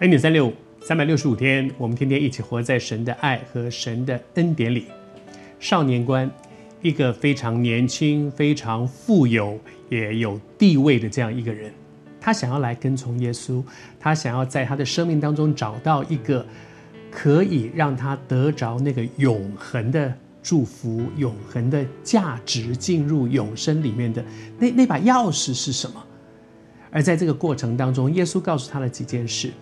[0.00, 4.86] 恩典三六五，三百六十五天，我们天天一起活在神的爱和神的恩典里。
[5.60, 6.28] 少年观，
[6.82, 9.56] 一个非常年轻、非常富有
[9.88, 11.72] 也有地位的这样一个人，
[12.20, 13.62] 他想要来跟从耶稣，
[14.00, 16.44] 他想要在他的生命当中找到一个
[17.08, 24.24] 可以让他得着那个永恒的祝福、永恒的价值，进入永生里面的
[24.58, 26.04] 那那把钥匙是什么？
[26.90, 29.52] 而在这个过程当中，耶稣告诉他了几件事。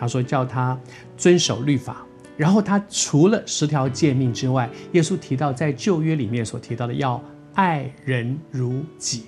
[0.00, 0.78] 他说：“叫他
[1.18, 2.04] 遵守律法。”
[2.38, 9.24] 然后他除了十条诫命之外，耶稣提到在旧约里面所提到的要爱人如己。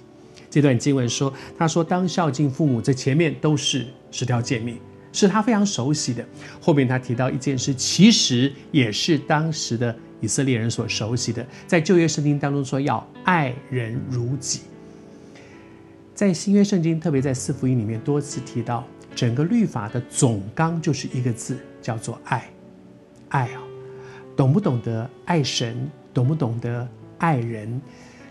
[0.48, 4.78] 这段经文说：“他说当孝敬父母，这前面都是十条诫命，
[5.12, 6.24] 是他非常熟悉的。
[6.58, 14.60] 后面他提到一件事，其实也是当时的以色列人所熟悉的，在旧约圣经当中说要爱人如己。
[16.14, 22.48] 在新约圣经，特别在四福音里面多次提到。”整个律法的总纲就是一个字，叫做爱。
[23.28, 23.62] 爱啊，
[24.36, 26.86] 懂不懂得爱神，懂不懂得
[27.18, 27.80] 爱人，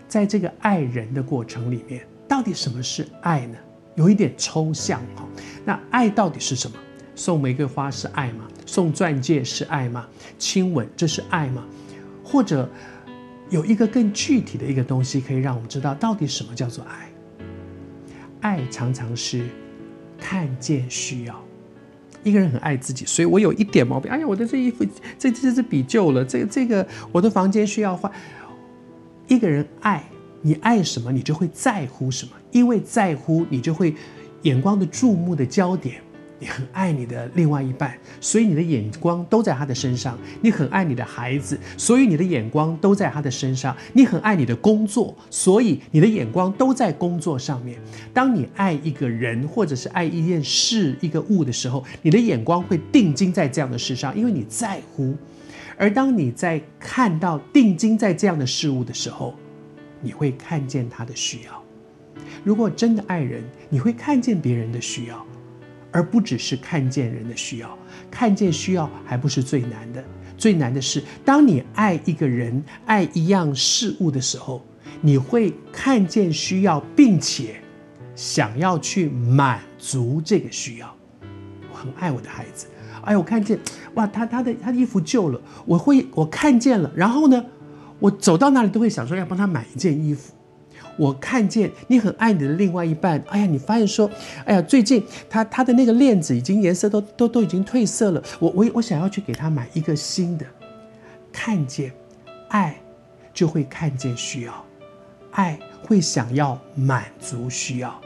[0.06, 3.56] 在这个爱人的过程里面，到底什么是爱呢？
[3.94, 5.26] 有一点抽象哈。
[5.64, 6.76] 那爱到底是什么？
[7.14, 8.46] 送玫瑰花是爱吗？
[8.64, 10.06] 送钻戒是爱吗？
[10.38, 11.64] 亲吻这是爱吗？
[12.24, 12.68] 或者
[13.50, 17.12] 有一个更具体的一个东西，可以让我们知道到底什么叫做爱？
[18.40, 19.46] 爱常常是。
[20.22, 21.34] 看见需要，
[22.22, 24.08] 一个人很爱自己，所以我有一点毛病。
[24.08, 24.86] 哎呀，我的这衣服
[25.18, 28.10] 这这支笔旧了，这个这个我的房间需要换。
[29.26, 30.04] 一个人爱
[30.40, 33.94] 你爱什么，你就会在乎什么，因为在乎你就会
[34.42, 36.00] 眼光的注目的焦点。
[36.42, 47.78] 你很爱你的另外一半，所以你的眼光都在他的身上；你很爱你的孩子，所以你的眼光都在他的身上；你很爱你的工作，所以你的眼光都在工作上面。
[48.12, 55.14] 当你爱一个人或者是爱一件事、一个物的时候，你的眼光会定睛在这样的事上，因为你在乎。
[55.76, 59.36] 而当你在看到定睛在这样的事物的时候，
[60.00, 61.62] 你会看见他的需要。
[62.42, 65.24] 如果真的爱人，你会看见别人的需要。
[65.92, 67.78] 而不只是看见人的需要，
[68.10, 70.02] 看见需要还不是最难的，
[70.38, 74.64] 最难的是当你爱一个人、爱一样事物的时候，
[75.00, 77.56] 你会看见需要，并且
[78.14, 80.96] 想要去满足这个需要。
[81.70, 82.66] 我很爱我的孩子，
[83.04, 83.58] 哎，我看见
[83.94, 87.44] 哇，他他的他的衣服旧了，我会我看见了，然后呢，
[87.98, 90.32] 我走到哪里都会想说要帮他买一件衣服。
[90.96, 94.10] 我看见你很爱你的另外一半，哎呀，你发现说，
[94.44, 100.44] 哎呀，最近他他的那个链子已经颜色都都都已经褪色了，我我我想要去给他买一个新的。
[101.32, 101.92] 看见
[102.48, 102.76] 爱，
[103.32, 104.64] 就会看见需要，
[105.30, 107.98] 爱会想要满足需要。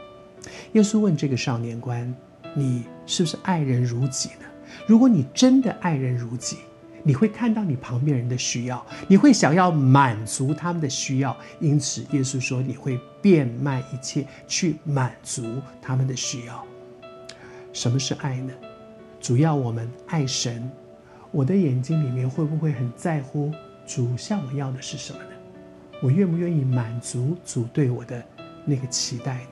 [0.72, 2.14] 耶稣问这个少年官
[2.54, 4.46] ：“你是不是爱人如己呢？
[4.86, 6.58] 如果你真的爱人如己。”
[7.06, 16.66] 你会看到你旁边人的需要，你会想要满足他们的需要，因此耶稣说你会变卖一切去满足他们的需要。
[17.72, 18.52] 什么是爱呢？
[19.20, 20.68] 主要我们爱神，
[21.30, 23.52] 我的眼睛里面会不会很在乎
[23.86, 25.30] 主向我要的是什么呢？
[26.02, 28.20] 我愿不愿意满足主对我的
[28.64, 29.50] 那个期待呢？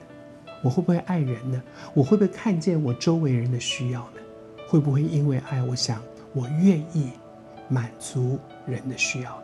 [0.61, 1.63] 我会不会爱人呢？
[1.95, 4.21] 我会不会看见我周围人的需要呢？
[4.67, 7.11] 会不会因为爱，我想我愿意。
[7.69, 9.43] 满足人的需要。